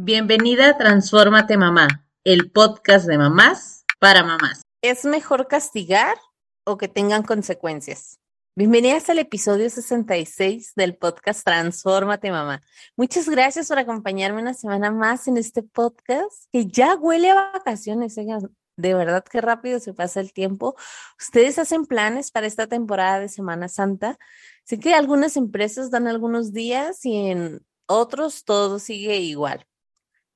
[0.00, 4.62] Bienvenida a Transfórmate Mamá, el podcast de mamás para mamás.
[4.80, 6.16] ¿Es mejor castigar
[6.64, 8.20] o que tengan consecuencias?
[8.54, 12.62] Bienvenidas al episodio 66 del podcast Transfórmate Mamá.
[12.96, 18.14] Muchas gracias por acompañarme una semana más en este podcast que ya huele a vacaciones.
[18.14, 20.76] De verdad que rápido se pasa el tiempo.
[21.18, 24.16] Ustedes hacen planes para esta temporada de Semana Santa.
[24.62, 29.66] Sé que algunas empresas dan algunos días y en otros todo sigue igual.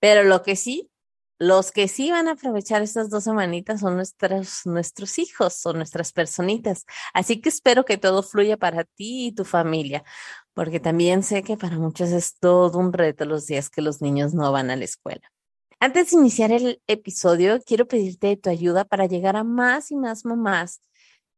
[0.02, 0.90] Pero lo que sí,
[1.38, 6.12] los que sí van a aprovechar estas dos semanitas son nuestros, nuestros hijos o nuestras
[6.12, 6.86] personitas.
[7.14, 10.02] Así que espero que todo fluya para ti y tu familia,
[10.54, 14.34] porque también sé que para muchos es todo un reto los días que los niños
[14.34, 15.30] no van a la escuela.
[15.78, 20.24] Antes de iniciar el episodio, quiero pedirte tu ayuda para llegar a más y más
[20.24, 20.80] mamás.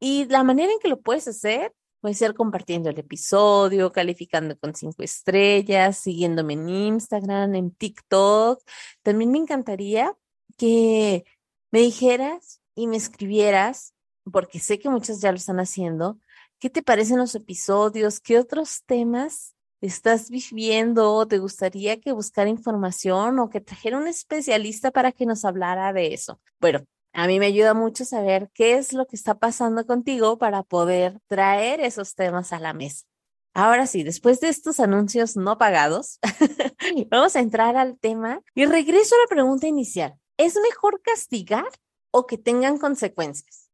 [0.00, 4.74] Y la manera en que lo puedes hacer Puede ser compartiendo el episodio, calificando con
[4.74, 8.62] cinco estrellas, siguiéndome en Instagram, en TikTok.
[9.02, 10.14] También me encantaría
[10.58, 11.24] que
[11.70, 13.94] me dijeras y me escribieras,
[14.30, 16.18] porque sé que muchas ya lo están haciendo,
[16.58, 18.20] ¿qué te parecen los episodios?
[18.20, 21.26] ¿Qué otros temas estás viviendo?
[21.26, 26.12] ¿Te gustaría que buscara información o que trajera un especialista para que nos hablara de
[26.12, 26.38] eso?
[26.60, 26.84] Bueno,
[27.14, 31.20] a mí me ayuda mucho saber qué es lo que está pasando contigo para poder
[31.28, 33.06] traer esos temas a la mesa.
[33.54, 36.18] Ahora sí, después de estos anuncios no pagados,
[37.10, 40.14] vamos a entrar al tema y regreso a la pregunta inicial.
[40.36, 41.68] ¿Es mejor castigar
[42.10, 43.70] o que tengan consecuencias?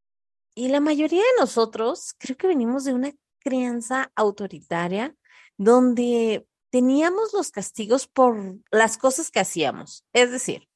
[0.55, 5.16] Y la mayoría de nosotros creo que venimos de una crianza autoritaria
[5.56, 10.05] donde teníamos los castigos por las cosas que hacíamos.
[10.12, 10.68] Es decir,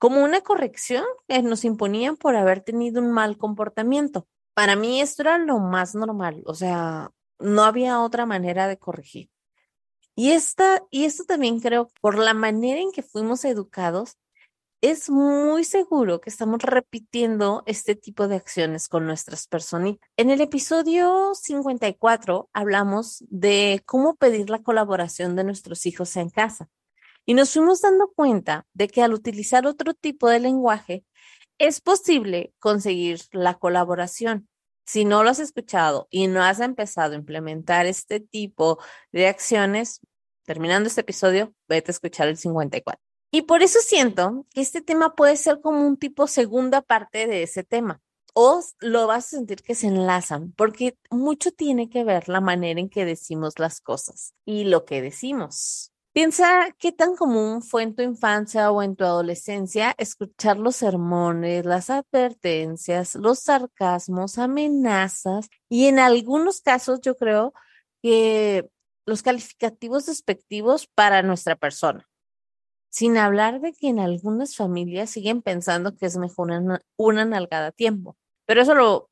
[0.00, 4.26] como una corrección que nos imponían por haber tenido un mal comportamiento.
[4.54, 9.28] Para mí esto era lo más normal, o sea, no había otra manera de corregir.
[10.16, 14.16] Y, esta, y esto también creo, por la manera en que fuimos educados,
[14.80, 20.08] es muy seguro que estamos repitiendo este tipo de acciones con nuestras personitas.
[20.16, 26.70] En el episodio 54 hablamos de cómo pedir la colaboración de nuestros hijos en casa.
[27.30, 31.04] Y nos fuimos dando cuenta de que al utilizar otro tipo de lenguaje,
[31.58, 34.48] es posible conseguir la colaboración.
[34.84, 38.82] Si no lo has escuchado y no has empezado a implementar este tipo
[39.12, 40.00] de acciones,
[40.44, 43.00] terminando este episodio, vete a escuchar el 54.
[43.30, 47.44] Y por eso siento que este tema puede ser como un tipo segunda parte de
[47.44, 48.00] ese tema.
[48.34, 52.80] O lo vas a sentir que se enlazan, porque mucho tiene que ver la manera
[52.80, 55.92] en que decimos las cosas y lo que decimos.
[56.12, 61.64] Piensa qué tan común fue en tu infancia o en tu adolescencia escuchar los sermones,
[61.64, 67.54] las advertencias, los sarcasmos, amenazas y en algunos casos yo creo
[68.02, 68.68] que
[69.06, 72.08] los calificativos despectivos para nuestra persona.
[72.90, 77.68] Sin hablar de que en algunas familias siguen pensando que es mejor una, una nalgada
[77.68, 78.16] a tiempo.
[78.46, 79.10] Pero eso lo,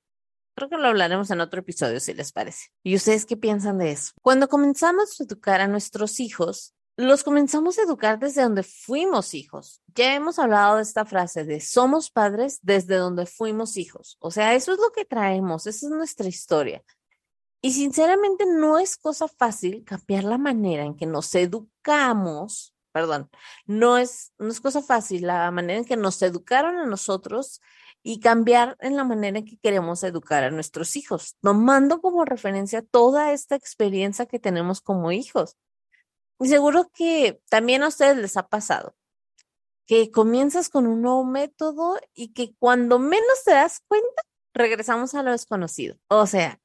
[0.56, 2.70] creo que lo hablaremos en otro episodio, si les parece.
[2.82, 4.14] ¿Y ustedes qué piensan de eso?
[4.20, 9.80] Cuando comenzamos a educar a nuestros hijos, los comenzamos a educar desde donde fuimos hijos.
[9.94, 14.16] Ya hemos hablado de esta frase de somos padres desde donde fuimos hijos.
[14.18, 16.82] O sea, eso es lo que traemos, esa es nuestra historia.
[17.62, 23.30] Y sinceramente no es cosa fácil cambiar la manera en que nos educamos, perdón,
[23.64, 27.60] no es, no es cosa fácil la manera en que nos educaron a nosotros
[28.02, 32.82] y cambiar en la manera en que queremos educar a nuestros hijos, tomando como referencia
[32.82, 35.56] toda esta experiencia que tenemos como hijos.
[36.40, 38.94] Y seguro que también a ustedes les ha pasado
[39.88, 44.22] que comienzas con un nuevo método y que cuando menos te das cuenta,
[44.52, 45.96] regresamos a lo desconocido.
[46.08, 46.60] O sea,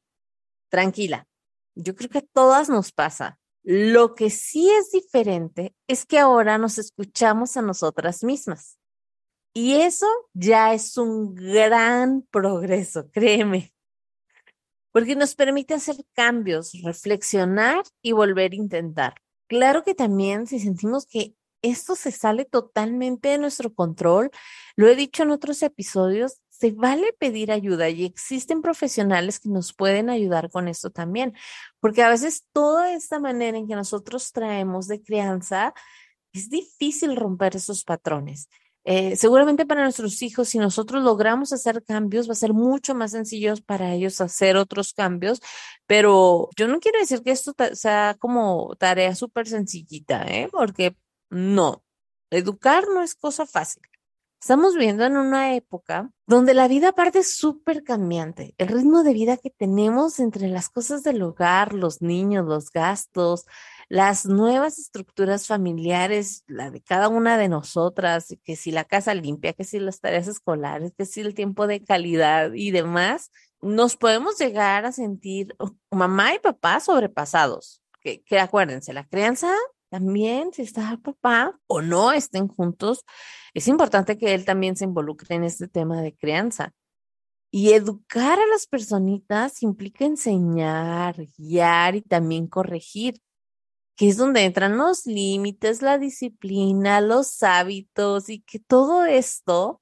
[0.70, 1.26] tranquila,
[1.74, 3.40] yo creo que a todas nos pasa.
[3.64, 8.78] Lo que sí es diferente es que ahora nos escuchamos a nosotras mismas.
[9.54, 13.74] Y eso ya es un gran progreso, créeme,
[14.92, 19.16] porque nos permite hacer cambios, reflexionar y volver a intentar.
[19.48, 24.32] Claro que también si sentimos que esto se sale totalmente de nuestro control,
[24.76, 29.74] lo he dicho en otros episodios, se vale pedir ayuda y existen profesionales que nos
[29.74, 31.34] pueden ayudar con esto también,
[31.80, 35.74] porque a veces toda esta manera en que nosotros traemos de crianza
[36.34, 38.50] es difícil romper esos patrones.
[38.86, 43.12] Eh, seguramente para nuestros hijos, si nosotros logramos hacer cambios, va a ser mucho más
[43.12, 45.40] sencillo para ellos hacer otros cambios,
[45.88, 50.50] pero yo no quiero decir que esto sea como tarea súper sencillita, ¿eh?
[50.52, 50.98] porque
[51.30, 51.84] no,
[52.30, 53.84] educar no es cosa fácil.
[54.44, 58.54] Estamos viviendo en una época donde la vida parte súper cambiante.
[58.58, 63.46] El ritmo de vida que tenemos entre las cosas del hogar, los niños, los gastos,
[63.94, 69.54] las nuevas estructuras familiares, la de cada una de nosotras, que si la casa limpia,
[69.54, 73.30] que si las tareas escolares, que si el tiempo de calidad y demás,
[73.62, 75.56] nos podemos llegar a sentir
[75.92, 77.84] mamá y papá sobrepasados.
[78.02, 79.54] Que, acuérdense, la crianza
[79.90, 83.06] también, si está papá o no estén juntos,
[83.54, 86.72] es importante que él también se involucre en este tema de crianza.
[87.52, 93.22] Y educar a las personitas implica enseñar, guiar y también corregir,
[93.96, 99.82] que es donde entran los límites, la disciplina, los hábitos y que todo esto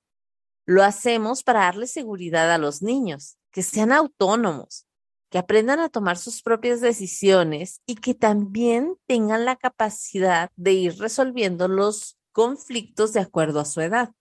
[0.66, 4.86] lo hacemos para darle seguridad a los niños que sean autónomos,
[5.30, 10.98] que aprendan a tomar sus propias decisiones y que también tengan la capacidad de ir
[10.98, 14.12] resolviendo los conflictos de acuerdo a su edad.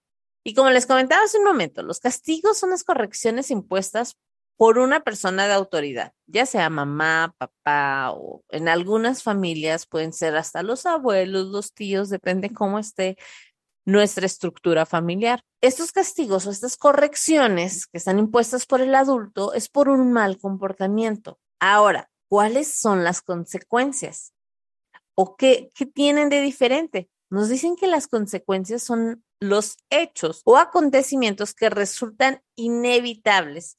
[0.45, 4.17] Y como les comentaba hace un momento, los castigos son las correcciones impuestas
[4.61, 10.37] por una persona de autoridad, ya sea mamá, papá o en algunas familias pueden ser
[10.37, 13.17] hasta los abuelos, los tíos, depende cómo esté
[13.87, 15.43] nuestra estructura familiar.
[15.63, 20.37] Estos castigos o estas correcciones que están impuestas por el adulto es por un mal
[20.37, 21.39] comportamiento.
[21.59, 24.35] Ahora, ¿cuáles son las consecuencias?
[25.15, 27.09] ¿O qué, qué tienen de diferente?
[27.31, 33.79] Nos dicen que las consecuencias son los hechos o acontecimientos que resultan inevitables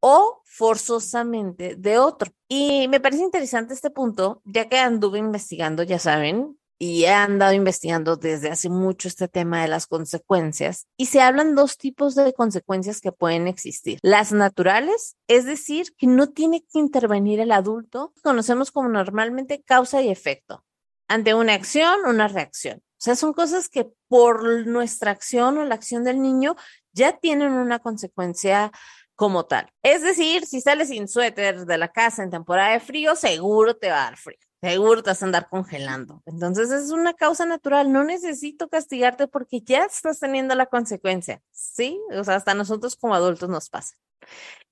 [0.00, 2.30] o forzosamente de otro.
[2.48, 7.52] Y me parece interesante este punto, ya que anduve investigando, ya saben, y he andado
[7.52, 12.32] investigando desde hace mucho este tema de las consecuencias y se hablan dos tipos de
[12.32, 13.98] consecuencias que pueden existir.
[14.02, 20.00] Las naturales, es decir, que no tiene que intervenir el adulto, conocemos como normalmente causa
[20.02, 20.64] y efecto.
[21.08, 22.78] Ante una acción, una reacción.
[22.78, 26.56] O sea, son cosas que por nuestra acción o la acción del niño
[26.92, 28.72] ya tienen una consecuencia
[29.18, 29.68] como tal.
[29.82, 33.90] Es decir, si sales sin suéter de la casa en temporada de frío, seguro te
[33.90, 36.22] va a dar frío seguro te vas a andar congelando.
[36.26, 42.00] Entonces es una causa natural, no necesito castigarte porque ya estás teniendo la consecuencia, ¿sí?
[42.12, 43.94] O sea, hasta nosotros como adultos nos pasa.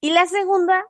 [0.00, 0.84] Y la segunda,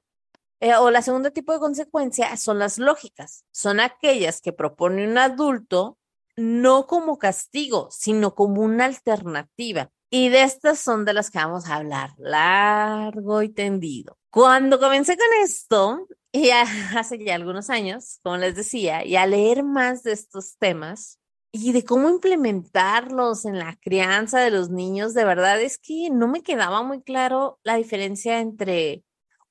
[0.61, 5.19] eh, o la segunda tipo de consecuencia son las lógicas, son aquellas que propone un
[5.19, 5.99] adulto
[6.37, 9.91] no como castigo, sino como una alternativa.
[10.11, 14.17] Y de estas son de las que vamos a hablar largo y tendido.
[14.31, 16.50] Cuando comencé con esto, y
[16.97, 21.19] hace ya algunos años, como les decía, y a leer más de estos temas
[21.53, 26.29] y de cómo implementarlos en la crianza de los niños, de verdad es que no
[26.29, 29.03] me quedaba muy claro la diferencia entre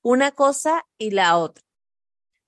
[0.02, 1.64] una cosa y la otra.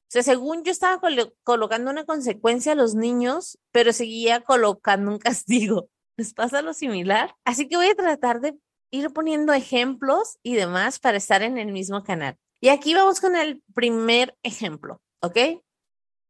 [0.09, 1.01] O sea, según yo estaba
[1.43, 5.91] colocando una consecuencia a los niños, pero seguía colocando un castigo.
[6.19, 7.37] ¿Les pasa lo similar?
[7.45, 8.59] Así que voy a tratar de
[8.91, 12.37] ir poniendo ejemplos y demás para estar en el mismo canal.
[12.61, 15.63] Y aquí vamos con el primer ejemplo, ¿ok?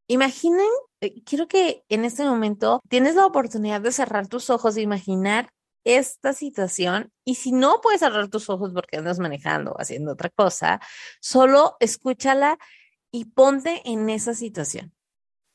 [0.07, 0.69] Imaginen,
[1.01, 5.49] eh, quiero que en este momento tienes la oportunidad de cerrar tus ojos e imaginar
[5.85, 10.29] esta situación y si no puedes cerrar tus ojos porque andas manejando o haciendo otra
[10.29, 10.81] cosa,
[11.23, 12.59] solo escúchala
[13.11, 14.93] y ponte en esa situación.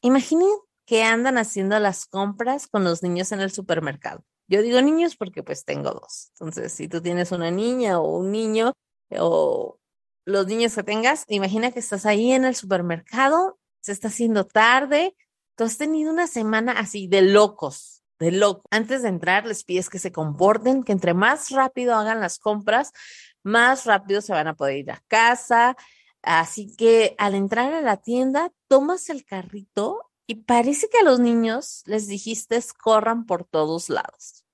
[0.02, 0.50] Imaginen
[0.86, 4.24] que andan haciendo las compras con los niños en el supermercado.
[4.48, 6.32] Yo digo niños porque pues tengo dos.
[6.34, 8.74] Entonces, si tú tienes una niña o un niño
[9.12, 9.80] o
[10.26, 15.16] los niños que tengas, imagina que estás ahí en el supermercado, se está haciendo tarde,
[15.56, 18.64] tú has tenido una semana así de locos, de locos.
[18.72, 22.92] Antes de entrar, les pides que se comporten, que entre más rápido hagan las compras,
[23.44, 25.76] más rápido se van a poder ir a casa.
[26.22, 31.20] Así que al entrar a la tienda, tomas el carrito y parece que a los
[31.20, 34.46] niños les dijiste corran por todos lados.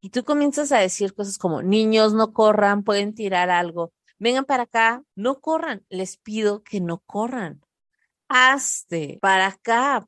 [0.00, 4.64] Y tú comienzas a decir cosas como, niños no corran, pueden tirar algo vengan para
[4.64, 7.64] acá, no corran, les pido que no corran.
[8.28, 10.06] Hazte para acá.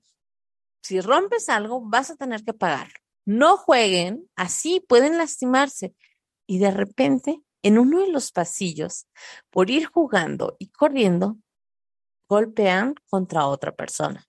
[0.82, 2.88] Si rompes algo, vas a tener que pagar.
[3.24, 5.94] No jueguen, así pueden lastimarse.
[6.46, 9.06] Y de repente, en uno de los pasillos,
[9.50, 11.38] por ir jugando y corriendo,
[12.28, 14.26] golpean contra otra persona.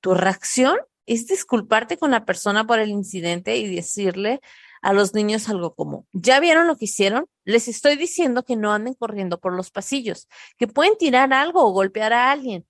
[0.00, 4.40] Tu reacción es disculparte con la persona por el incidente y decirle,
[4.82, 7.26] a los niños algo como, ¿ya vieron lo que hicieron?
[7.44, 11.72] Les estoy diciendo que no anden corriendo por los pasillos, que pueden tirar algo o
[11.72, 12.66] golpear a alguien.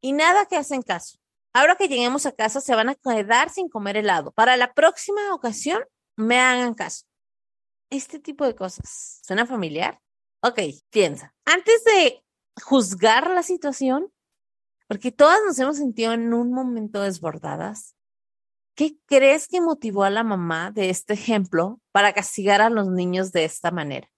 [0.00, 1.18] Y nada que hacen caso.
[1.54, 4.32] Ahora que lleguemos a casa se van a quedar sin comer helado.
[4.32, 5.82] Para la próxima ocasión,
[6.16, 7.04] me hagan caso.
[7.90, 9.20] Este tipo de cosas.
[9.22, 10.00] ¿Suena familiar?
[10.42, 11.34] Ok, piensa.
[11.44, 12.22] Antes de
[12.62, 14.12] juzgar la situación,
[14.86, 17.94] porque todas nos hemos sentido en un momento desbordadas,
[18.76, 23.30] ¿Qué crees que motivó a la mamá de este ejemplo para castigar a los niños
[23.30, 24.08] de esta manera?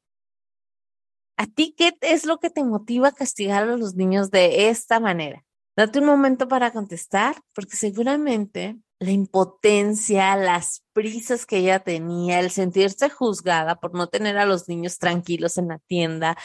[1.36, 4.98] ¿A ti qué es lo que te motiva a castigar a los niños de esta
[4.98, 5.44] manera?
[5.76, 12.50] Date un momento para contestar, porque seguramente la impotencia, las prisas que ella tenía, el
[12.50, 16.38] sentirse juzgada por no tener a los niños tranquilos en la tienda,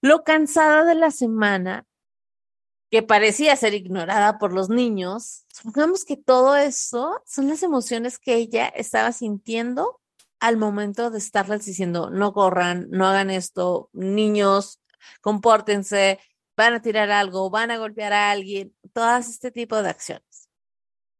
[0.00, 1.84] lo cansada de la semana,
[2.90, 8.34] que parecía ser ignorada por los niños, supongamos que todo eso son las emociones que
[8.34, 10.00] ella estaba sintiendo
[10.40, 14.80] al momento de estarles diciendo, no corran, no hagan esto, niños,
[15.20, 16.18] compórtense,
[16.56, 20.48] van a tirar algo, van a golpear a alguien, todas este tipo de acciones.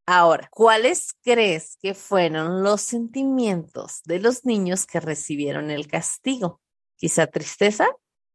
[0.07, 6.61] Ahora, ¿cuáles crees que fueron los sentimientos de los niños que recibieron el castigo?
[6.97, 7.87] Quizá tristeza,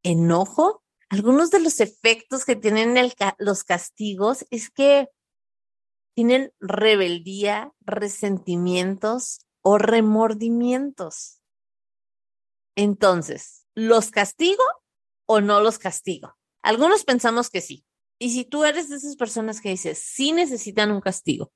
[0.02, 0.85] enojo.
[1.10, 2.96] Algunos de los efectos que tienen
[3.38, 5.10] los castigos es que
[6.16, 11.42] tienen rebeldía, resentimientos o remordimientos.
[12.76, 14.64] Entonces, ¿los castigo
[15.28, 16.36] o no los castigo?
[16.64, 17.86] Algunos pensamos que sí.
[18.18, 21.52] Y si tú eres de esas personas que dices, sí necesitan un castigo,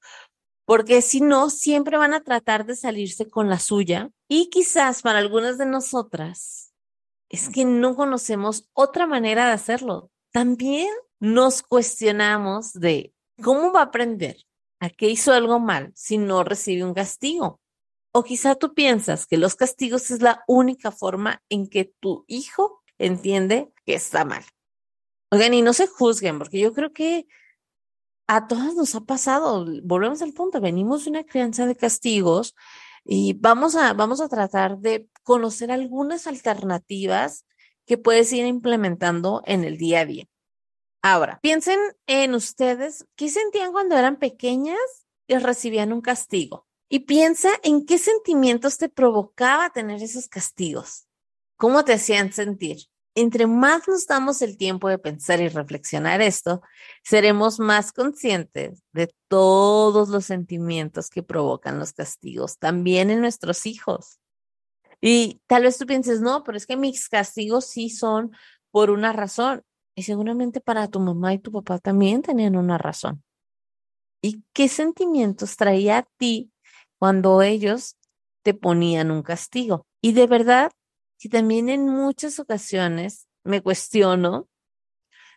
[0.65, 4.11] porque si no, siempre van a tratar de salirse con la suya.
[4.27, 6.68] Y quizás para algunas de nosotras
[7.29, 10.11] es que no conocemos otra manera de hacerlo.
[10.31, 14.37] También nos cuestionamos de cómo va a aprender
[14.79, 17.61] a qué hizo algo mal si no recibe un castigo.
[18.11, 22.81] O quizá tú piensas que los castigos es la única forma en que tu hijo
[22.97, 24.43] entiende que está mal.
[25.31, 27.27] Oigan, y no se juzguen, porque yo creo que
[28.27, 29.65] a todas nos ha pasado.
[29.83, 32.55] Volvemos al punto, venimos de una crianza de castigos
[33.03, 37.45] y vamos a, vamos a tratar de conocer algunas alternativas
[37.85, 40.25] que puedes ir implementando en el día a día.
[41.01, 44.77] Ahora, piensen en ustedes, ¿qué sentían cuando eran pequeñas
[45.27, 46.67] y recibían un castigo?
[46.89, 51.07] Y piensa en qué sentimientos te provocaba tener esos castigos.
[51.55, 52.77] ¿Cómo te hacían sentir?
[53.21, 56.61] Entre más nos damos el tiempo de pensar y reflexionar esto,
[57.03, 64.19] seremos más conscientes de todos los sentimientos que provocan los castigos, también en nuestros hijos.
[65.01, 68.31] Y tal vez tú pienses, no, pero es que mis castigos sí son
[68.71, 69.63] por una razón.
[69.95, 73.23] Y seguramente para tu mamá y tu papá también tenían una razón.
[74.21, 76.51] ¿Y qué sentimientos traía a ti
[76.97, 77.97] cuando ellos
[78.43, 79.85] te ponían un castigo?
[80.01, 80.71] Y de verdad,
[81.19, 84.47] que también en muchas ocasiones me cuestiono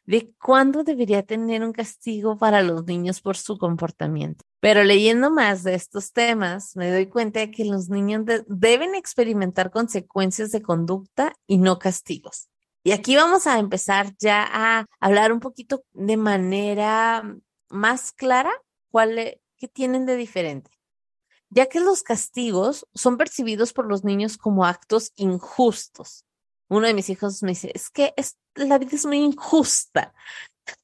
[0.04, 4.44] de cuándo debería tener un castigo para los niños por su comportamiento.
[4.60, 9.70] Pero leyendo más de estos temas, me doy cuenta de que los niños deben experimentar
[9.70, 12.48] consecuencias de conducta y no castigos.
[12.84, 17.36] Y aquí vamos a empezar ya a hablar un poquito de manera
[17.68, 18.52] más clara
[18.90, 20.70] cuál, e, qué tienen de diferente
[21.54, 26.24] ya que los castigos son percibidos por los niños como actos injustos.
[26.68, 30.14] Uno de mis hijos me dice, es que es, la vida es muy injusta.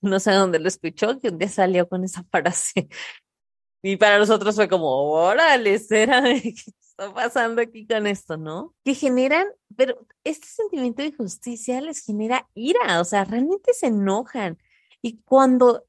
[0.01, 2.89] No sé dónde lo escuchó, que un día salió con esa frase.
[3.81, 8.75] Y para nosotros fue como, órale, será, ¿qué está pasando aquí con esto, no?
[8.85, 9.47] Que generan,
[9.77, 14.59] pero este sentimiento de justicia les genera ira, o sea, realmente se enojan.
[15.01, 15.88] Y cuando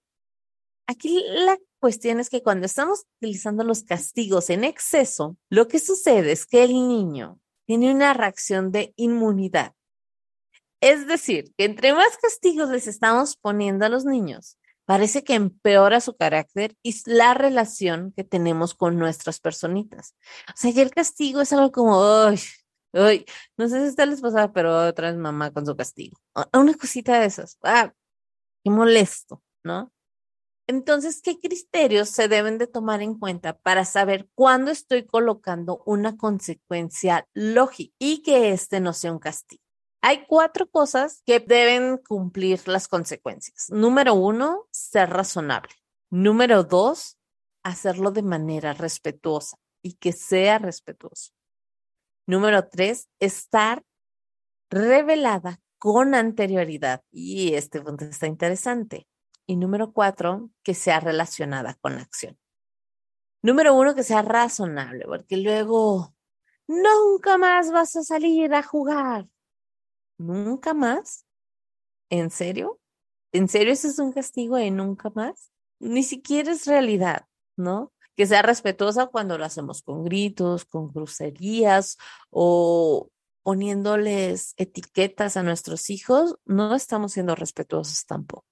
[0.89, 6.31] aquí la cuestión es que cuando estamos utilizando los castigos en exceso, lo que sucede
[6.31, 9.73] es que el niño tiene una reacción de inmunidad.
[10.81, 16.01] Es decir, que entre más castigos les estamos poniendo a los niños, parece que empeora
[16.01, 20.15] su carácter y la relación que tenemos con nuestras personitas.
[20.47, 22.39] O sea, ya el castigo es algo como, uy,
[22.93, 23.25] uy,
[23.57, 26.17] no sé si está les pasaba, pero otra vez mamá con su castigo.
[26.53, 27.59] Una cosita de esas.
[27.61, 27.93] Ah,
[28.63, 29.91] qué molesto, ¿no?
[30.69, 36.15] Entonces, ¿qué criterios se deben de tomar en cuenta para saber cuándo estoy colocando una
[36.15, 39.63] consecuencia lógica y que este no sea un castigo?
[40.01, 43.71] Hay cuatro cosas que deben cumplir las consecuencias.
[43.71, 45.73] Número uno, ser razonable.
[46.11, 47.17] Número dos,
[47.63, 51.31] hacerlo de manera respetuosa y que sea respetuoso.
[52.27, 53.81] Número tres, estar
[54.69, 57.01] revelada con anterioridad.
[57.09, 59.07] Y este punto está interesante.
[59.49, 62.37] Y número cuatro, que sea relacionada con la acción.
[63.41, 66.15] Número uno, que sea razonable, porque luego
[66.67, 69.27] nunca más vas a salir a jugar.
[70.19, 71.25] ¿Nunca más?
[72.11, 72.79] ¿En serio?
[73.31, 75.51] ¿En serio eso es un castigo de nunca más?
[75.79, 77.25] Ni siquiera es realidad,
[77.57, 77.91] ¿no?
[78.15, 81.97] Que sea respetuosa cuando lo hacemos con gritos, con crucerías
[82.29, 83.09] o
[83.41, 88.48] poniéndoles etiquetas a nuestros hijos, no estamos siendo respetuosos tampoco.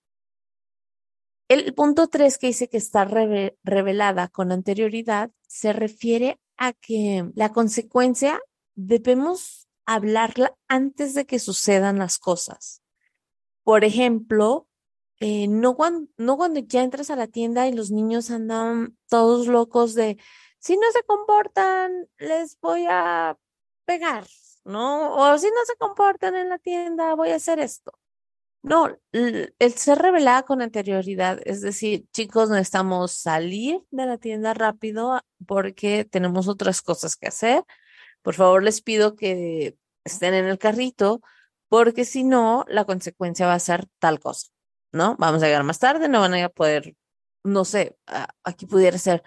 [1.48, 7.54] El punto tres que dice que está revelada con anterioridad se refiere a que la
[7.54, 8.42] consecuencia
[8.76, 12.82] debemos hablarla antes de que sucedan las cosas.
[13.64, 14.68] Por ejemplo,
[15.20, 19.48] eh, no, cuando, no cuando ya entras a la tienda y los niños andan todos
[19.48, 20.18] locos de,
[20.60, 23.38] si no se comportan, les voy a
[23.86, 24.28] pegar,
[24.66, 25.16] ¿no?
[25.16, 27.98] O si no se comportan en la tienda, voy a hacer esto.
[28.68, 35.22] No, el ser revelada con anterioridad, es decir, chicos, necesitamos salir de la tienda rápido
[35.46, 37.64] porque tenemos otras cosas que hacer.
[38.22, 41.22] Por favor, les pido que estén en el carrito
[41.70, 44.50] porque si no, la consecuencia va a ser tal cosa,
[44.92, 45.16] ¿no?
[45.18, 46.94] Vamos a llegar más tarde, no van a poder,
[47.46, 47.96] no sé,
[48.44, 49.24] aquí pudiera ser,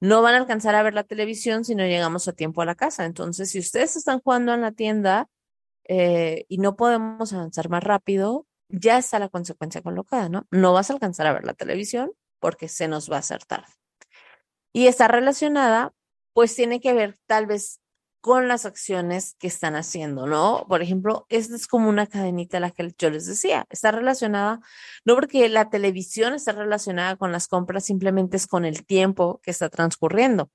[0.00, 2.74] no van a alcanzar a ver la televisión si no llegamos a tiempo a la
[2.74, 3.06] casa.
[3.06, 5.28] Entonces, si ustedes están jugando en la tienda
[5.84, 10.46] eh, y no podemos avanzar más rápido, ya está la consecuencia colocada, ¿no?
[10.50, 13.72] No vas a alcanzar a ver la televisión porque se nos va a hacer tarde.
[14.72, 15.94] Y está relacionada,
[16.32, 17.80] pues tiene que ver tal vez
[18.22, 20.64] con las acciones que están haciendo, ¿no?
[20.68, 24.60] Por ejemplo, esta es como una cadenita la que yo les decía, está relacionada,
[25.04, 29.50] no porque la televisión está relacionada con las compras, simplemente es con el tiempo que
[29.50, 30.50] está transcurriendo.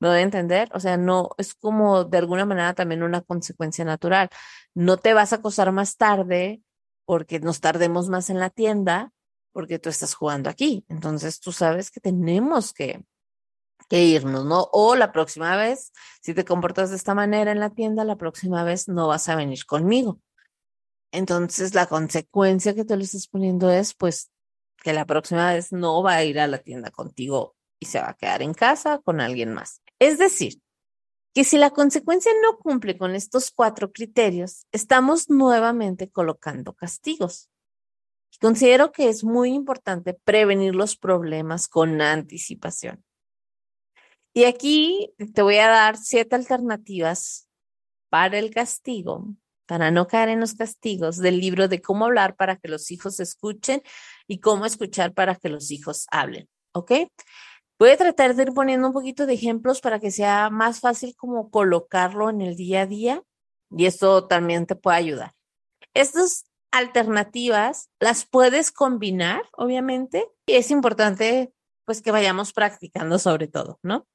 [0.00, 0.68] ¿Me voy a entender?
[0.74, 4.28] O sea, no, es como de alguna manera también una consecuencia natural.
[4.74, 6.60] No te vas a acosar más tarde
[7.04, 9.12] porque nos tardemos más en la tienda,
[9.52, 10.84] porque tú estás jugando aquí.
[10.88, 13.04] Entonces tú sabes que tenemos que,
[13.88, 14.68] que irnos, ¿no?
[14.72, 18.64] O la próxima vez, si te comportas de esta manera en la tienda, la próxima
[18.64, 20.20] vez no vas a venir conmigo.
[21.12, 24.30] Entonces la consecuencia que tú le estás poniendo es, pues,
[24.82, 28.10] que la próxima vez no va a ir a la tienda contigo y se va
[28.10, 29.82] a quedar en casa con alguien más.
[29.98, 30.60] Es decir,
[31.34, 37.48] que si la consecuencia no cumple con estos cuatro criterios, estamos nuevamente colocando castigos.
[38.40, 43.04] Considero que es muy importante prevenir los problemas con anticipación.
[44.34, 47.48] Y aquí te voy a dar siete alternativas
[48.08, 49.26] para el castigo,
[49.66, 53.20] para no caer en los castigos del libro de cómo hablar para que los hijos
[53.20, 53.82] escuchen
[54.26, 56.48] y cómo escuchar para que los hijos hablen.
[56.74, 56.92] ¿Ok?
[57.82, 61.16] Voy a tratar de ir poniendo un poquito de ejemplos para que sea más fácil
[61.16, 63.24] como colocarlo en el día a día
[63.72, 65.34] y esto también te puede ayudar.
[65.92, 71.52] Estas alternativas las puedes combinar, obviamente, y es importante
[71.84, 74.06] pues que vayamos practicando sobre todo, ¿no?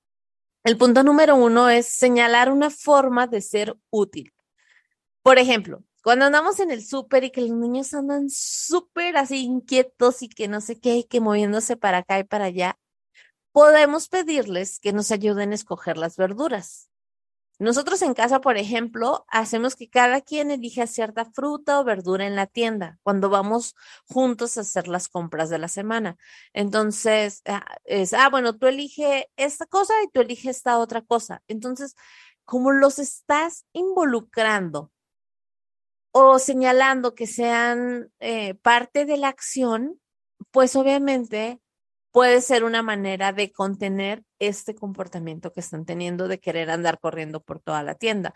[0.64, 4.34] El punto número uno es señalar una forma de ser útil.
[5.24, 10.24] Por ejemplo, cuando andamos en el súper y que los niños andan súper así inquietos
[10.24, 12.80] y que no sé qué, que moviéndose para acá y para allá,
[13.58, 16.92] podemos pedirles que nos ayuden a escoger las verduras.
[17.58, 22.36] Nosotros en casa, por ejemplo, hacemos que cada quien elija cierta fruta o verdura en
[22.36, 23.74] la tienda cuando vamos
[24.06, 26.18] juntos a hacer las compras de la semana.
[26.54, 31.42] Entonces, ah, es, ah, bueno, tú elige esta cosa y tú elige esta otra cosa.
[31.48, 31.96] Entonces,
[32.46, 34.92] como los estás involucrando
[36.12, 40.00] o señalando que sean eh, parte de la acción,
[40.52, 41.60] pues obviamente
[42.18, 47.44] puede ser una manera de contener este comportamiento que están teniendo de querer andar corriendo
[47.44, 48.34] por toda la tienda.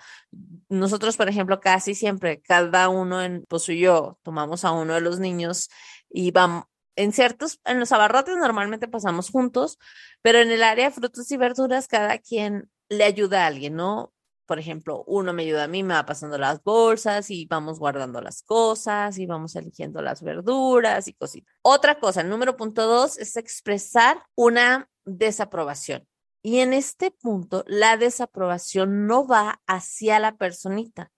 [0.69, 5.01] Nosotros, por ejemplo, casi siempre, cada uno en pues y yo tomamos a uno de
[5.01, 5.71] los niños
[6.11, 6.65] y vamos
[6.95, 9.79] en ciertos, en los abarrotes normalmente pasamos juntos,
[10.21, 14.13] pero en el área de frutas y verduras cada quien le ayuda a alguien, ¿no?
[14.51, 18.19] Por ejemplo, uno me ayuda a mí, me va pasando las bolsas y vamos guardando
[18.19, 21.55] las cosas y vamos eligiendo las verduras y cositas.
[21.61, 26.05] Otra cosa, el número punto dos es expresar una desaprobación.
[26.41, 31.13] Y en este punto, la desaprobación no va hacia la personita,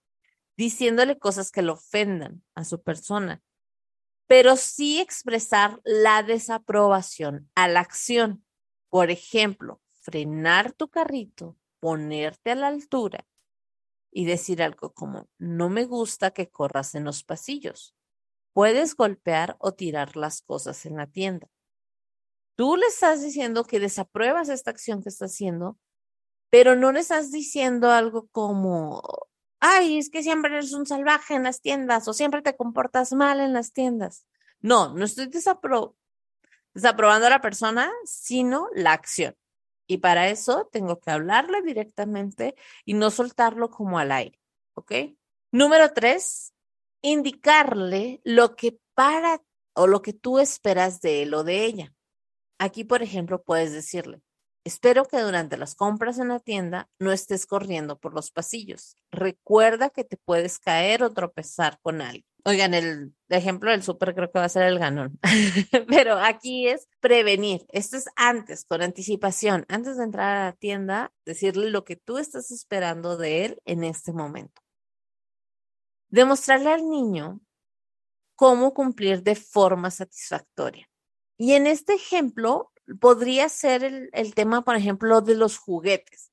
[0.55, 3.41] diciéndole cosas que le ofendan a su persona,
[4.27, 8.45] pero sí expresar la desaprobación a la acción.
[8.89, 13.27] Por ejemplo, frenar tu carrito ponerte a la altura
[14.09, 17.93] y decir algo como, no me gusta que corras en los pasillos.
[18.53, 21.49] Puedes golpear o tirar las cosas en la tienda.
[22.55, 25.77] Tú le estás diciendo que desapruebas esta acción que está haciendo,
[26.49, 29.01] pero no le estás diciendo algo como,
[29.59, 33.41] ay, es que siempre eres un salvaje en las tiendas o siempre te comportas mal
[33.41, 34.25] en las tiendas.
[34.61, 35.97] No, no estoy desaprobando
[37.27, 39.35] a la persona, sino la acción.
[39.87, 44.39] Y para eso tengo que hablarle directamente y no soltarlo como al aire.
[44.75, 44.91] ¿Ok?
[45.51, 46.53] Número tres,
[47.01, 49.41] indicarle lo que para
[49.75, 51.93] o lo que tú esperas de él o de ella.
[52.59, 54.21] Aquí, por ejemplo, puedes decirle,
[54.63, 58.95] espero que durante las compras en la tienda no estés corriendo por los pasillos.
[59.11, 62.32] Recuerda que te puedes caer o tropezar con alguien.
[62.45, 65.17] Oigan, el ejemplo del súper creo que va a ser el ganón,
[65.87, 67.65] pero aquí es prevenir.
[67.69, 72.17] Esto es antes, con anticipación, antes de entrar a la tienda, decirle lo que tú
[72.17, 74.61] estás esperando de él en este momento.
[76.09, 77.39] Demostrarle al niño
[78.35, 80.89] cómo cumplir de forma satisfactoria.
[81.37, 86.29] Y en este ejemplo podría ser el, el tema, por ejemplo, de los juguetes.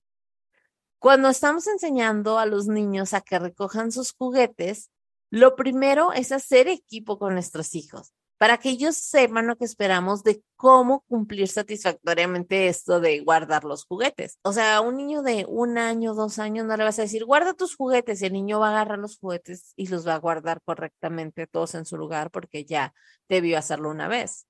[0.99, 4.91] Cuando estamos enseñando a los niños a que recojan sus juguetes,
[5.31, 10.25] lo primero es hacer equipo con nuestros hijos para que ellos sepan lo que esperamos
[10.25, 14.39] de cómo cumplir satisfactoriamente esto de guardar los juguetes.
[14.43, 17.27] O sea, a un niño de un año, dos años, no le vas a decir,
[17.27, 20.19] guarda tus juguetes y el niño va a agarrar los juguetes y los va a
[20.19, 22.95] guardar correctamente todos en su lugar porque ya
[23.29, 24.47] debió hacerlo una vez.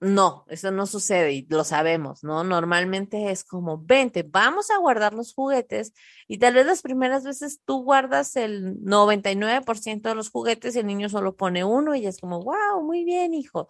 [0.00, 2.44] No, eso no sucede y lo sabemos, ¿no?
[2.44, 5.92] Normalmente es como, vente, vamos a guardar los juguetes
[6.28, 10.86] y tal vez las primeras veces tú guardas el 99% de los juguetes y el
[10.86, 13.68] niño solo pone uno y es como, wow, muy bien, hijo.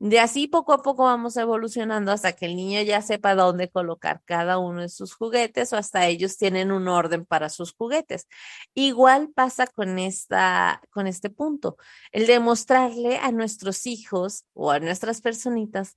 [0.00, 4.22] De así poco a poco vamos evolucionando hasta que el niño ya sepa dónde colocar
[4.24, 8.28] cada uno de sus juguetes o hasta ellos tienen un orden para sus juguetes.
[8.74, 11.76] Igual pasa con esta con este punto,
[12.12, 15.96] el demostrarle a nuestros hijos o a nuestras personitas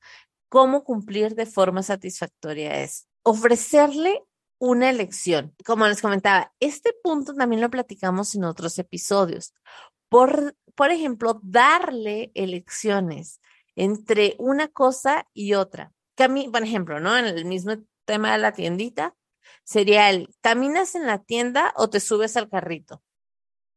[0.49, 4.23] cómo cumplir de forma satisfactoria es ofrecerle
[4.59, 5.55] una elección.
[5.63, 9.53] Como les comentaba, este punto también lo platicamos en otros episodios.
[10.09, 13.39] Por, por ejemplo, darle elecciones
[13.81, 15.91] entre una cosa y otra.
[16.15, 17.17] por ejemplo, ¿no?
[17.17, 17.73] En el mismo
[18.05, 19.15] tema de la tiendita,
[19.63, 23.01] sería el, ¿caminas en la tienda o te subes al carrito?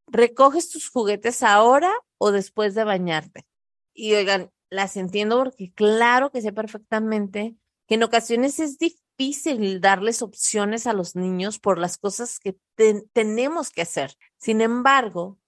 [0.06, 3.46] ¿Recoges tus juguetes ahora o después de bañarte?
[3.94, 10.20] Y oigan, las entiendo porque claro que sé perfectamente que en ocasiones es difícil darles
[10.20, 12.58] opciones a los niños por las cosas que
[13.14, 14.18] tenemos que hacer.
[14.36, 15.38] Sin embargo,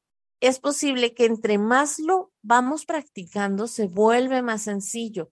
[0.40, 5.30] es posible que entre más lo vamos practicando, se vuelve más sencillo.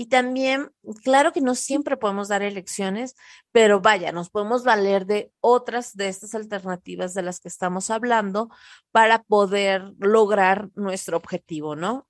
[0.00, 0.70] Y también,
[1.02, 3.16] claro que no siempre podemos dar elecciones,
[3.50, 8.48] pero vaya, nos podemos valer de otras de estas alternativas de las que estamos hablando
[8.92, 12.08] para poder lograr nuestro objetivo, ¿no?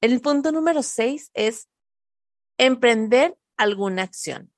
[0.00, 1.68] El punto número seis es
[2.56, 4.50] emprender alguna acción.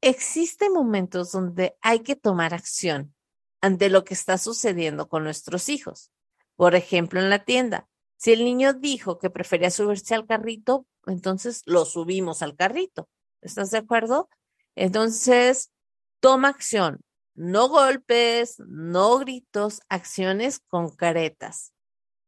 [0.00, 3.14] Existen momentos donde hay que tomar acción
[3.60, 6.10] ante lo que está sucediendo con nuestros hijos.
[6.58, 11.62] Por ejemplo, en la tienda, si el niño dijo que prefería subirse al carrito, entonces
[11.66, 13.08] lo subimos al carrito.
[13.40, 14.28] ¿Estás de acuerdo?
[14.74, 15.70] Entonces,
[16.18, 17.00] toma acción.
[17.36, 21.72] No golpes, no gritos, acciones concretas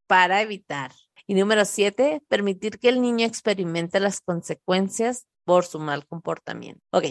[0.06, 0.92] para evitar.
[1.26, 6.80] Y número siete, permitir que el niño experimente las consecuencias por su mal comportamiento.
[6.92, 7.06] Ok,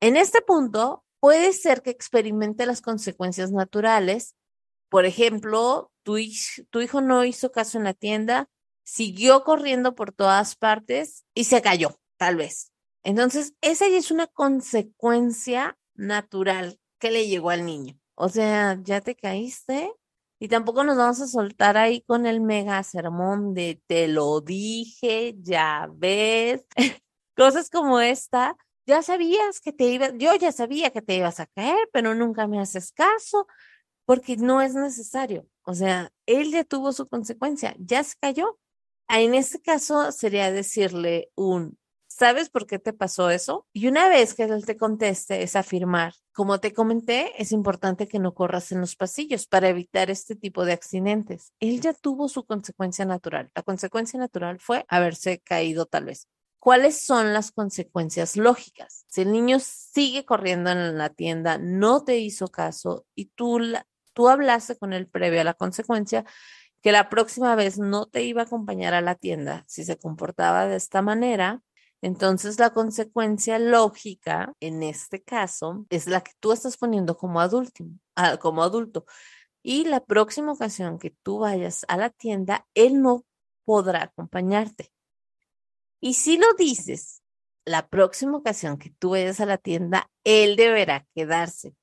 [0.00, 4.34] en este punto puede ser que experimente las consecuencias naturales.
[4.88, 5.90] Por ejemplo,
[6.70, 8.48] tu, hijo no hizo caso en la tienda,
[8.82, 12.72] siguió corriendo por todas partes y se cayó, tal vez.
[13.02, 17.98] Entonces, esa es una consecuencia natural que le llegó al niño.
[18.14, 19.92] O sea, ya te caíste
[20.38, 25.34] y tampoco nos vamos a soltar ahí con el mega sermón de te lo dije,
[25.38, 26.64] ya ves.
[27.36, 31.46] Cosas como esta, ya sabías que te ibas, yo ya sabía que te ibas a
[31.46, 33.46] caer, pero nunca me haces caso
[34.08, 35.46] porque no es necesario.
[35.64, 38.58] O sea, él ya tuvo su consecuencia, ya se cayó.
[39.06, 43.66] Ah, en este caso sería decirle un, ¿sabes por qué te pasó eso?
[43.74, 46.14] Y una vez que él te conteste, es afirmar.
[46.32, 50.64] Como te comenté, es importante que no corras en los pasillos para evitar este tipo
[50.64, 51.52] de accidentes.
[51.60, 53.50] Él ya tuvo su consecuencia natural.
[53.54, 56.28] La consecuencia natural fue haberse caído tal vez.
[56.60, 59.04] ¿Cuáles son las consecuencias lógicas?
[59.06, 63.60] Si el niño sigue corriendo en la tienda, no te hizo caso y tú
[64.18, 66.24] tú hablaste con él previo a la consecuencia
[66.82, 70.66] que la próxima vez no te iba a acompañar a la tienda si se comportaba
[70.66, 71.62] de esta manera,
[72.02, 77.84] entonces la consecuencia lógica en este caso es la que tú estás poniendo como adulto,
[78.16, 79.06] ah, como adulto.
[79.62, 83.24] Y la próxima ocasión que tú vayas a la tienda, él no
[83.64, 84.92] podrá acompañarte.
[86.00, 87.22] Y si lo dices,
[87.64, 91.76] la próxima ocasión que tú vayas a la tienda, él deberá quedarse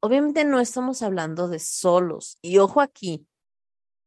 [0.00, 2.38] Obviamente no estamos hablando de solos.
[2.42, 3.26] Y ojo aquí,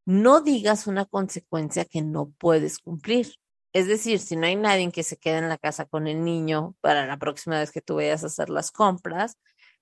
[0.06, 3.36] no digas una consecuencia que no puedes cumplir.
[3.74, 6.76] Es decir, si no hay nadie que se quede en la casa con el niño
[6.82, 9.38] para la próxima vez que tú vayas a hacer las compras,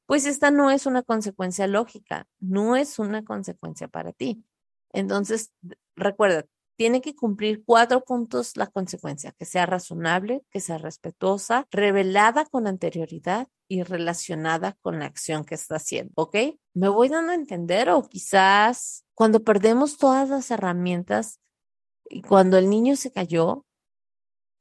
[0.06, 4.44] pues esta no es una consecuencia lógica, no es una consecuencia para ti.
[4.92, 5.52] Entonces,
[5.96, 6.46] recuerda,
[6.78, 12.68] tiene que cumplir cuatro puntos la consecuencia, que sea razonable, que sea respetuosa, revelada con
[12.68, 16.36] anterioridad y relacionada con la acción que está haciendo, ¿ok?
[16.74, 21.42] ¿Me voy dando a entender o quizás cuando perdemos todas las herramientas
[22.10, 23.66] y cuando el niño se cayó,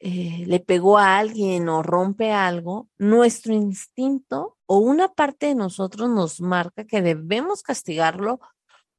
[0.00, 6.08] eh, le pegó a alguien o rompe algo, nuestro instinto o una parte de nosotros
[6.10, 8.40] nos marca que debemos castigarlo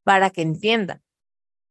[0.03, 1.01] para que entienda.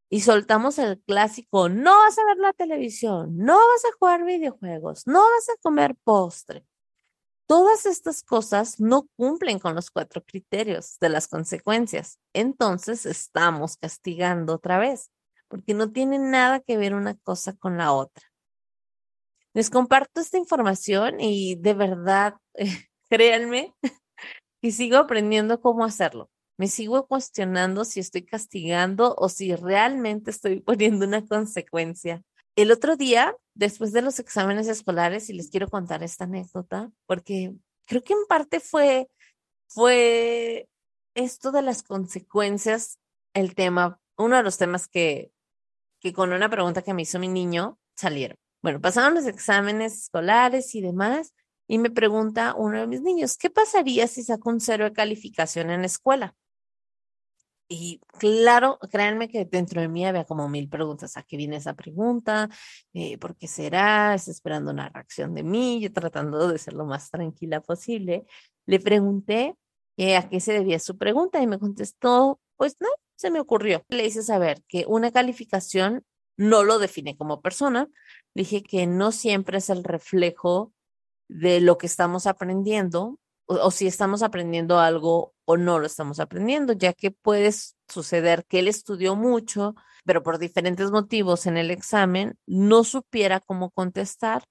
[0.08, 5.06] Y soltamos el clásico, no vas a ver la televisión, no vas a jugar videojuegos,
[5.06, 6.64] no vas a comer postre.
[7.46, 12.18] Todas estas cosas no cumplen con los cuatro criterios de las consecuencias.
[12.32, 15.10] Entonces estamos castigando otra vez,
[15.48, 18.24] porque no tiene nada que ver una cosa con la otra.
[19.54, 22.34] Les comparto esta información y de verdad,
[23.08, 23.74] créanme,
[24.60, 26.30] que sigo aprendiendo cómo hacerlo.
[26.58, 32.22] Me sigo cuestionando si estoy castigando o si realmente estoy poniendo una consecuencia.
[32.56, 37.54] El otro día, después de los exámenes escolares, y les quiero contar esta anécdota, porque
[37.86, 39.10] creo que en parte fue,
[39.68, 40.66] fue
[41.14, 42.98] esto de las consecuencias,
[43.34, 45.32] el tema, uno de los temas que,
[46.00, 48.38] que con una pregunta que me hizo mi niño salieron.
[48.62, 51.34] Bueno, pasaron los exámenes escolares y demás,
[51.68, 55.70] y me pregunta uno de mis niños, ¿qué pasaría si saco un cero de calificación
[55.70, 56.34] en la escuela?
[57.68, 61.16] Y claro, créanme que dentro de mí había como mil preguntas.
[61.16, 62.48] ¿A qué viene esa pregunta?
[62.92, 64.14] Eh, ¿Por qué será?
[64.14, 65.80] ¿Está esperando una reacción de mí?
[65.80, 68.24] Yo tratando de ser lo más tranquila posible.
[68.66, 69.56] Le pregunté
[69.96, 73.84] eh, a qué se debía su pregunta y me contestó, pues no, se me ocurrió.
[73.88, 76.04] Le hice saber que una calificación
[76.36, 77.88] no lo define como persona.
[78.34, 80.72] dije que no siempre es el reflejo
[81.28, 86.72] de lo que estamos aprendiendo o, si estamos aprendiendo algo o no lo estamos aprendiendo,
[86.72, 87.52] ya que puede
[87.88, 93.70] suceder que él estudió mucho, pero por diferentes motivos en el examen no supiera cómo
[93.70, 94.44] contestar,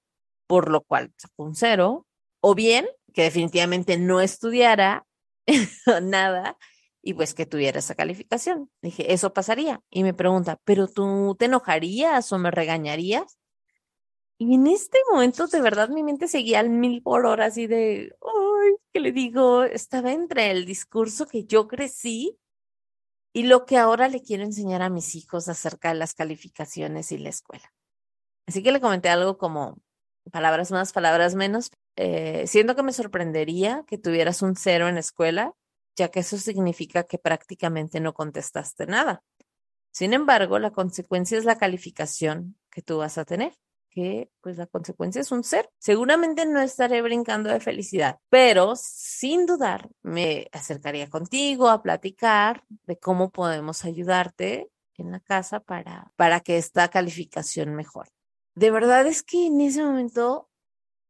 [0.46, 2.06] por lo cual sacó un cero,
[2.40, 5.06] o bien que definitivamente no estudiara
[6.02, 6.56] nada
[7.02, 8.68] y pues que tuviera esa calificación.
[8.82, 9.80] Dije, eso pasaría.
[9.90, 13.38] Y me pregunta, ¿pero tú te enojarías o me regañarías?
[14.38, 18.12] Y en este momento, de verdad, mi mente seguía al mil por hora, así de,
[18.20, 18.45] ay,
[18.92, 19.64] ¿qué le digo?
[19.64, 22.38] Estaba entre el discurso que yo crecí
[23.32, 27.18] y lo que ahora le quiero enseñar a mis hijos acerca de las calificaciones y
[27.18, 27.72] la escuela.
[28.46, 29.78] Así que le comenté algo como
[30.32, 35.00] palabras más, palabras menos, eh, siendo que me sorprendería que tuvieras un cero en la
[35.00, 35.54] escuela,
[35.96, 39.22] ya que eso significa que prácticamente no contestaste nada.
[39.92, 43.54] Sin embargo, la consecuencia es la calificación que tú vas a tener
[43.96, 45.70] que pues la consecuencia es un ser.
[45.78, 52.98] Seguramente no estaré brincando de felicidad, pero sin dudar me acercaría contigo a platicar de
[52.98, 58.10] cómo podemos ayudarte en la casa para, para que esta calificación mejore.
[58.54, 60.50] De verdad es que en ese momento,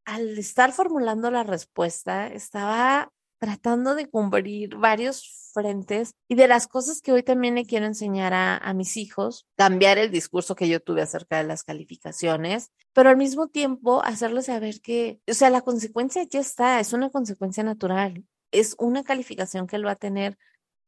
[0.05, 7.01] al estar formulando la respuesta, estaba tratando de cumplir varios frentes y de las cosas
[7.01, 10.81] que hoy también le quiero enseñar a, a, mis hijos, cambiar el discurso que yo
[10.81, 15.63] tuve acerca de las calificaciones, pero al mismo tiempo hacerles saber que, o sea, la
[15.63, 20.37] consecuencia ya está, es una consecuencia natural, es una calificación que él va a tener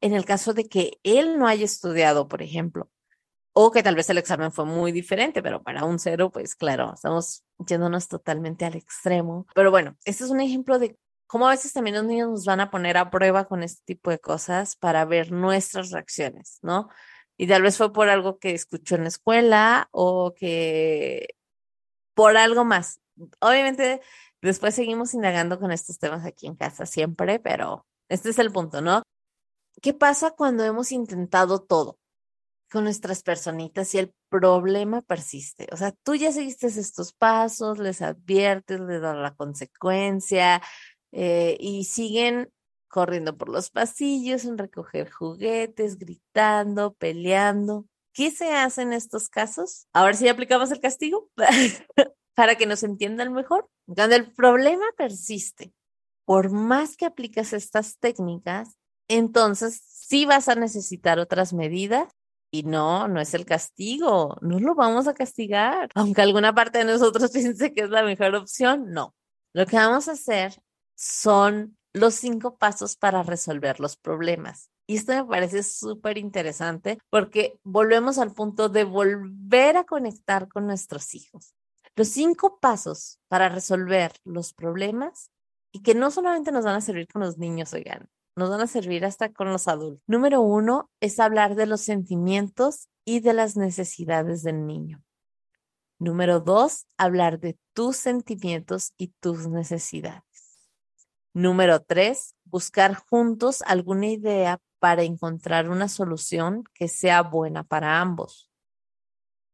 [0.01, 2.91] en el caso de que él no haya estudiado, por ejemplo,
[3.53, 6.93] o que tal vez el examen fue muy diferente, pero para un cero, pues claro,
[6.95, 9.47] estamos yéndonos totalmente al extremo.
[9.55, 10.97] Pero bueno, este es un ejemplo de
[11.29, 14.11] cómo a veces también los niños nos van a poner a prueba con este tipo
[14.11, 16.89] de cosas para ver nuestras reacciones, ¿no?
[17.37, 21.37] Y tal vez fue por algo que escuchó en la escuela o que
[22.15, 23.01] por algo más.
[23.41, 24.01] Obviamente,
[24.43, 28.81] después seguimos indagando con estos temas aquí en casa siempre, pero este es el punto,
[28.81, 29.03] ¿no?
[29.83, 31.99] ¿Qué pasa cuando hemos intentado todo
[32.71, 35.69] con nuestras personitas y el problema persiste?
[35.73, 40.63] O sea, tú ya seguiste estos pasos, les adviertes, les das la consecuencia,
[41.13, 42.51] eh, y siguen
[42.89, 47.87] corriendo por los pasillos, en recoger juguetes, gritando, peleando.
[48.13, 49.87] ¿Qué se hace en estos casos?
[49.93, 51.31] A ver si aplicamos el castigo
[52.35, 53.69] para que nos entiendan mejor.
[53.87, 55.73] Cuando el problema persiste,
[56.25, 58.77] por más que apliques estas técnicas,
[59.09, 62.09] entonces sí vas a necesitar otras medidas
[62.51, 65.91] y no, no es el castigo, no lo vamos a castigar.
[65.95, 69.15] Aunque alguna parte de nosotros piense que es la mejor opción, no.
[69.53, 70.61] Lo que vamos a hacer
[70.99, 74.71] son los cinco pasos para resolver los problemas.
[74.87, 80.67] Y esto me parece súper interesante porque volvemos al punto de volver a conectar con
[80.67, 81.55] nuestros hijos.
[81.95, 85.31] Los cinco pasos para resolver los problemas
[85.73, 88.67] y que no solamente nos van a servir con los niños, oigan, nos van a
[88.67, 90.03] servir hasta con los adultos.
[90.07, 95.03] Número uno es hablar de los sentimientos y de las necesidades del niño.
[96.01, 100.28] Número dos, hablar de tus sentimientos y tus necesidades.
[101.33, 108.51] Número tres, buscar juntos alguna idea para encontrar una solución que sea buena para ambos.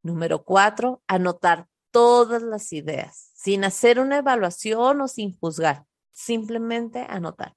[0.03, 7.57] Número cuatro, anotar todas las ideas, sin hacer una evaluación o sin juzgar, simplemente anotar.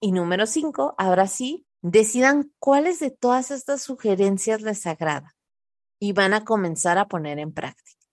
[0.00, 5.36] Y número cinco, ahora sí, decidan cuáles de todas estas sugerencias les agrada
[5.98, 8.04] y van a comenzar a poner en práctica.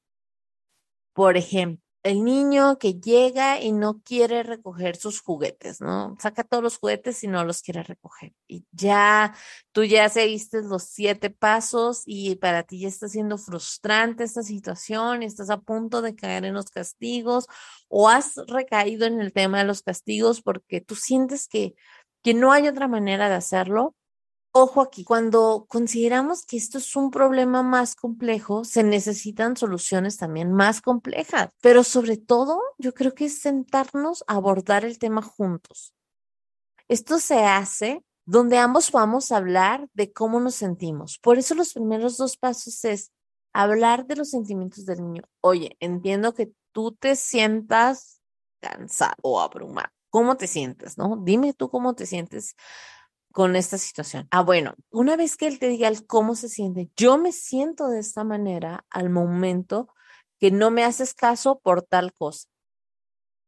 [1.13, 6.15] Por ejemplo, el niño que llega y no quiere recoger sus juguetes, ¿no?
[6.19, 8.33] Saca todos los juguetes y no los quiere recoger.
[8.47, 9.35] Y ya
[9.73, 15.23] tú ya seguiste los siete pasos y para ti ya está siendo frustrante esta situación
[15.23, 17.47] y estás a punto de caer en los castigos
[17.89, 21.75] o has recaído en el tema de los castigos porque tú sientes que,
[22.23, 23.95] que no hay otra manera de hacerlo
[24.51, 30.53] Ojo aquí, cuando consideramos que esto es un problema más complejo, se necesitan soluciones también
[30.53, 35.93] más complejas, pero sobre todo yo creo que es sentarnos a abordar el tema juntos.
[36.88, 41.19] Esto se hace donde ambos vamos a hablar de cómo nos sentimos.
[41.19, 43.12] Por eso los primeros dos pasos es
[43.53, 45.23] hablar de los sentimientos del niño.
[45.41, 48.19] Oye, entiendo que tú te sientas
[48.59, 49.89] cansado o abrumado.
[50.09, 50.97] ¿Cómo te sientes?
[50.97, 51.17] ¿No?
[51.23, 52.55] Dime tú cómo te sientes
[53.31, 54.27] con esta situación.
[54.31, 57.99] Ah, bueno, una vez que él te diga cómo se siente, yo me siento de
[57.99, 59.93] esta manera al momento
[60.39, 62.47] que no me haces caso por tal cosa.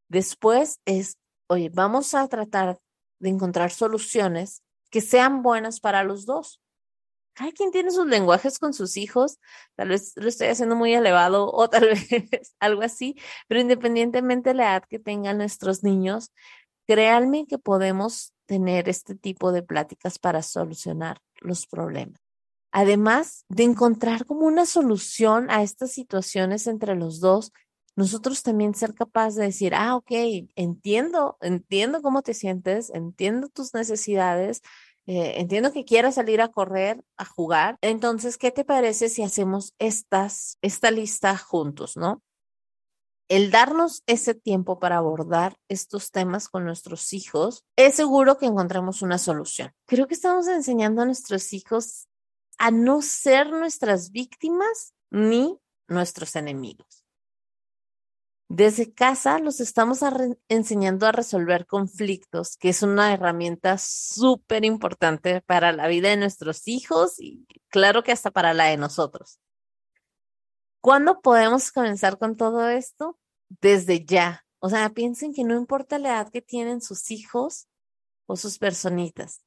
[0.09, 1.17] Después es,
[1.47, 2.79] oye, vamos a tratar
[3.19, 6.61] de encontrar soluciones que sean buenas para los dos.
[7.33, 9.39] Cada quien tiene sus lenguajes con sus hijos,
[9.75, 13.15] tal vez lo estoy haciendo muy elevado o tal vez algo así,
[13.47, 16.31] pero independientemente de la edad que tengan nuestros niños,
[16.91, 22.19] créanme que podemos tener este tipo de pláticas para solucionar los problemas.
[22.73, 27.54] Además de encontrar como una solución a estas situaciones entre los dos,
[27.95, 30.12] nosotros también ser capaz de decir, ah, ok,
[30.58, 34.62] entiendo, entiendo cómo te sientes, entiendo tus necesidades,
[35.06, 37.77] eh, entiendo que quieras salir a correr, a jugar.
[37.80, 42.21] Entonces, ¿qué te parece si hacemos estas, esta lista juntos, no?
[43.31, 49.01] El darnos ese tiempo para abordar estos temas con nuestros hijos, es seguro que encontremos
[49.01, 49.71] una solución.
[49.85, 52.09] Creo que estamos enseñando a nuestros hijos
[52.57, 57.05] a no ser nuestras víctimas ni nuestros enemigos.
[58.49, 59.99] Desde casa los estamos
[60.49, 66.67] enseñando a resolver conflictos, que es una herramienta súper importante para la vida de nuestros
[66.67, 69.39] hijos y claro que hasta para la de nosotros.
[70.81, 73.17] ¿Cuándo podemos comenzar con todo esto?
[73.59, 74.45] Desde ya.
[74.59, 77.67] O sea, piensen que no importa la edad que tienen sus hijos
[78.27, 79.41] o sus personitas.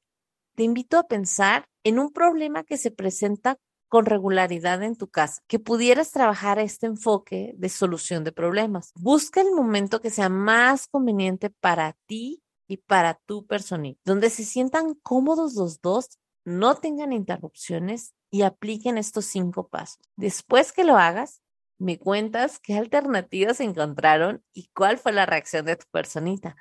[0.54, 5.40] Te invito a pensar en un problema que se presenta con regularidad en tu casa,
[5.46, 8.92] que pudieras trabajar este enfoque de solución de problemas.
[8.96, 14.44] Busca el momento que sea más conveniente para ti y para tu personita, donde se
[14.44, 20.00] sientan cómodos los dos, no tengan interrupciones y apliquen estos cinco pasos.
[20.16, 21.40] Después que lo hagas,
[21.78, 26.56] me cuentas qué alternativas encontraron y cuál fue la reacción de tu personita,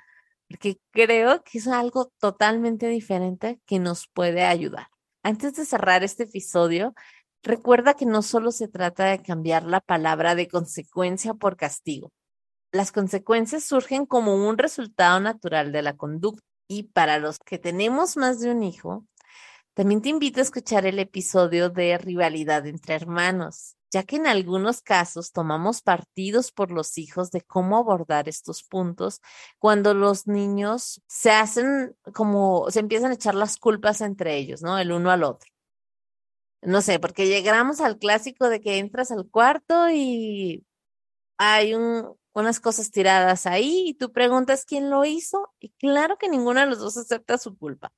[0.49, 4.87] porque creo que es algo totalmente diferente que nos puede ayudar.
[5.23, 6.93] Antes de cerrar este episodio,
[7.43, 12.11] recuerda que no solo se trata de cambiar la palabra de consecuencia por castigo.
[12.71, 18.17] Las consecuencias surgen como un resultado natural de la conducta y para los que tenemos
[18.17, 19.05] más de un hijo,
[19.73, 24.81] también te invito a escuchar el episodio de rivalidad entre hermanos ya que en algunos
[24.81, 29.21] casos tomamos partidos por los hijos de cómo abordar estos puntos
[29.59, 34.79] cuando los niños se hacen como, se empiezan a echar las culpas entre ellos, ¿no?
[34.79, 35.51] El uno al otro.
[36.61, 40.65] No sé, porque llegamos al clásico de que entras al cuarto y
[41.37, 46.61] hay unas cosas tiradas ahí y tú preguntas quién lo hizo y claro que ninguno
[46.61, 47.93] de los dos acepta su culpa.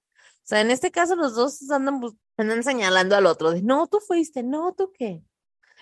[0.45, 2.01] O sea, en este caso los dos andan,
[2.37, 5.23] andan señalando al otro de, no, tú fuiste, no, tú qué.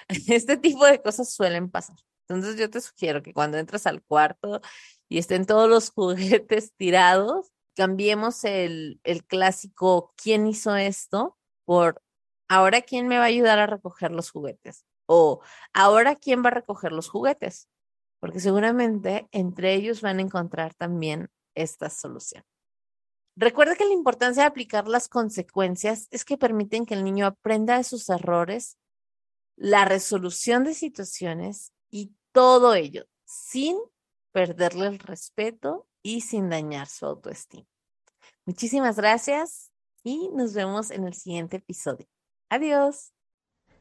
[0.27, 1.97] Este tipo de cosas suelen pasar.
[2.27, 4.61] Entonces yo te sugiero que cuando entres al cuarto
[5.09, 11.37] y estén todos los juguetes tirados, cambiemos el, el clásico ¿quién hizo esto?
[11.65, 12.01] por
[12.47, 15.41] ahora quién me va a ayudar a recoger los juguetes o
[15.73, 17.69] ahora quién va a recoger los juguetes,
[18.19, 22.43] porque seguramente entre ellos van a encontrar también esta solución.
[23.35, 27.77] Recuerda que la importancia de aplicar las consecuencias es que permiten que el niño aprenda
[27.77, 28.77] de sus errores
[29.55, 33.77] la resolución de situaciones y todo ello sin
[34.31, 37.65] perderle el respeto y sin dañar su autoestima.
[38.45, 39.71] Muchísimas gracias
[40.03, 42.07] y nos vemos en el siguiente episodio.
[42.49, 43.13] Adiós.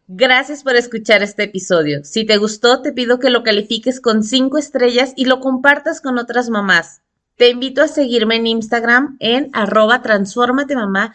[0.07, 2.05] Gracias por escuchar este episodio.
[2.05, 6.18] Si te gustó, te pido que lo califiques con cinco estrellas y lo compartas con
[6.18, 7.03] otras mamás.
[7.36, 10.03] Te invito a seguirme en Instagram en arroba
[10.74, 11.14] mamá